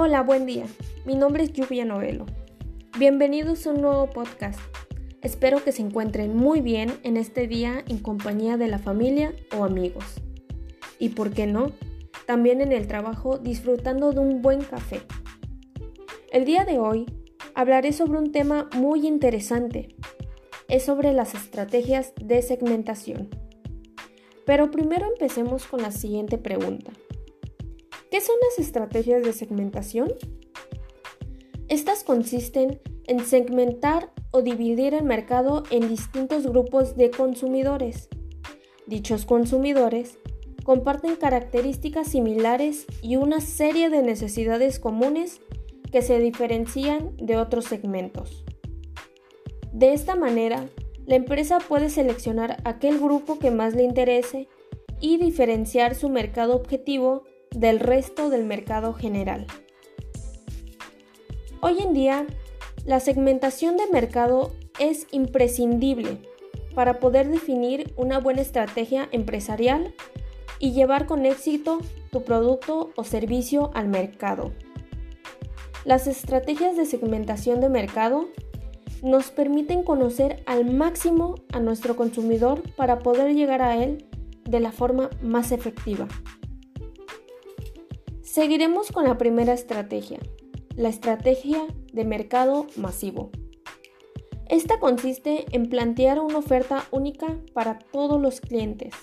[0.00, 0.64] Hola, buen día.
[1.06, 2.24] Mi nombre es Lluvia Novelo.
[3.00, 4.60] Bienvenidos a un nuevo podcast.
[5.22, 9.64] Espero que se encuentren muy bien en este día en compañía de la familia o
[9.64, 10.04] amigos.
[11.00, 11.72] Y por qué no,
[12.26, 15.00] también en el trabajo disfrutando de un buen café.
[16.30, 17.06] El día de hoy
[17.56, 19.96] hablaré sobre un tema muy interesante.
[20.68, 23.30] Es sobre las estrategias de segmentación.
[24.46, 26.92] Pero primero empecemos con la siguiente pregunta.
[28.10, 30.12] ¿Qué son las estrategias de segmentación?
[31.68, 38.08] Estas consisten en segmentar o dividir el mercado en distintos grupos de consumidores.
[38.86, 40.18] Dichos consumidores
[40.64, 45.42] comparten características similares y una serie de necesidades comunes
[45.92, 48.44] que se diferencian de otros segmentos.
[49.72, 50.66] De esta manera,
[51.04, 54.48] la empresa puede seleccionar aquel grupo que más le interese
[54.98, 59.46] y diferenciar su mercado objetivo del resto del mercado general.
[61.60, 62.26] Hoy en día,
[62.84, 66.18] la segmentación de mercado es imprescindible
[66.74, 69.94] para poder definir una buena estrategia empresarial
[70.60, 71.78] y llevar con éxito
[72.10, 74.52] tu producto o servicio al mercado.
[75.84, 78.28] Las estrategias de segmentación de mercado
[79.02, 84.06] nos permiten conocer al máximo a nuestro consumidor para poder llegar a él
[84.44, 86.08] de la forma más efectiva.
[88.38, 90.20] Seguiremos con la primera estrategia,
[90.76, 93.32] la estrategia de mercado masivo.
[94.48, 98.94] Esta consiste en plantear una oferta única para todos los clientes.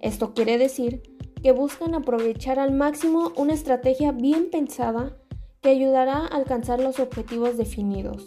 [0.00, 1.00] Esto quiere decir
[1.42, 5.16] que buscan aprovechar al máximo una estrategia bien pensada
[5.62, 8.22] que ayudará a alcanzar los objetivos definidos.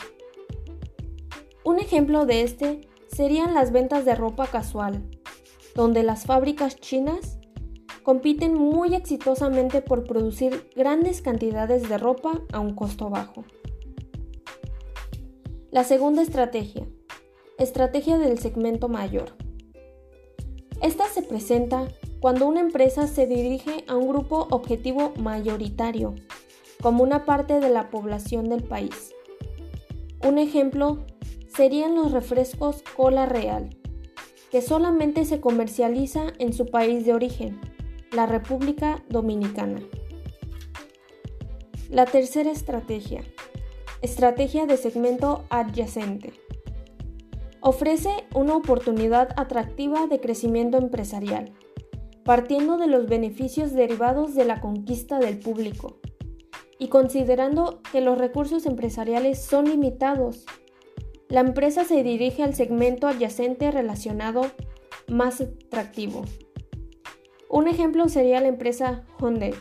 [1.64, 2.82] Un ejemplo de este
[3.16, 5.04] serían las ventas de ropa casual,
[5.76, 7.38] donde las fábricas chinas
[8.06, 13.44] compiten muy exitosamente por producir grandes cantidades de ropa a un costo bajo.
[15.72, 16.88] La segunda estrategia,
[17.58, 19.36] estrategia del segmento mayor.
[20.84, 21.88] Esta se presenta
[22.20, 26.14] cuando una empresa se dirige a un grupo objetivo mayoritario,
[26.84, 29.16] como una parte de la población del país.
[30.24, 31.04] Un ejemplo
[31.48, 33.76] serían los refrescos cola real,
[34.52, 37.60] que solamente se comercializa en su país de origen
[38.16, 39.82] la República Dominicana.
[41.90, 43.26] La tercera estrategia.
[44.02, 46.32] Estrategia de segmento adyacente.
[47.60, 51.52] Ofrece una oportunidad atractiva de crecimiento empresarial,
[52.24, 56.00] partiendo de los beneficios derivados de la conquista del público
[56.80, 60.46] y considerando que los recursos empresariales son limitados.
[61.28, 64.44] La empresa se dirige al segmento adyacente relacionado
[65.10, 66.24] más atractivo.
[67.50, 69.54] Un ejemplo sería la empresa Hyundai.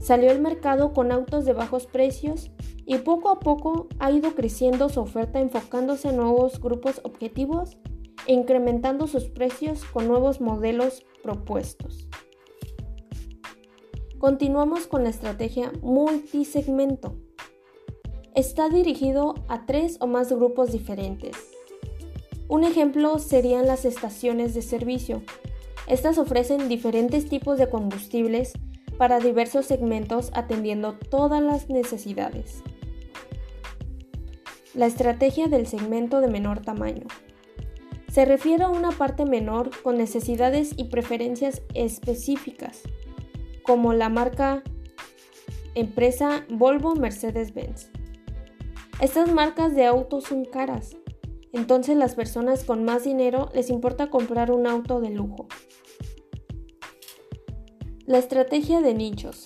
[0.00, 2.50] Salió al mercado con autos de bajos precios
[2.84, 7.78] y poco a poco ha ido creciendo su oferta enfocándose en nuevos grupos objetivos
[8.26, 12.08] e incrementando sus precios con nuevos modelos propuestos.
[14.18, 17.16] Continuamos con la estrategia multisegmento.
[18.34, 21.36] Está dirigido a tres o más grupos diferentes.
[22.48, 25.22] Un ejemplo serían las estaciones de servicio,
[25.86, 28.52] estas ofrecen diferentes tipos de combustibles
[28.96, 32.62] para diversos segmentos atendiendo todas las necesidades.
[34.72, 37.06] La estrategia del segmento de menor tamaño.
[38.10, 42.82] Se refiere a una parte menor con necesidades y preferencias específicas,
[43.62, 44.62] como la marca
[45.74, 47.90] empresa Volvo Mercedes-Benz.
[49.00, 50.96] Estas marcas de autos son caras,
[51.54, 55.46] entonces las personas con más dinero les importa comprar un auto de lujo.
[58.06, 59.44] La estrategia de nichos.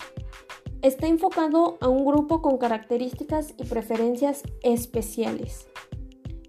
[0.81, 5.67] Está enfocado a un grupo con características y preferencias especiales.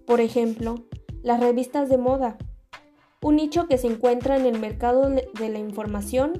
[0.07, 0.85] Por ejemplo,
[1.21, 2.39] las revistas de moda,
[3.21, 6.33] un nicho que se encuentra en el mercado de la información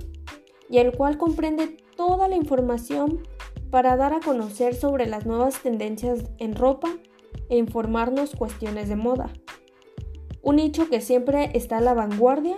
[0.68, 3.22] y el cual comprende toda la información
[3.70, 6.90] para dar a conocer sobre las nuevas tendencias en ropa
[7.50, 9.32] e informarnos cuestiones de moda.
[10.42, 12.58] Un nicho que siempre está a la vanguardia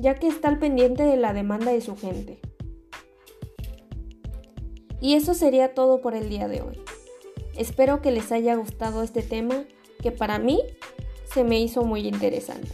[0.00, 2.40] ya que está al pendiente de la demanda de su gente.
[5.00, 6.80] Y eso sería todo por el día de hoy.
[7.56, 9.64] Espero que les haya gustado este tema
[10.00, 10.60] que para mí
[11.32, 12.70] se me hizo muy interesante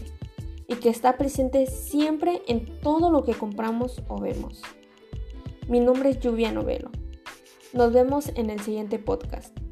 [0.68, 4.62] y que está presente siempre en todo lo que compramos o vemos.
[5.68, 6.90] Mi nombre es Lluvia Novelo.
[7.72, 9.63] Nos vemos en el siguiente podcast.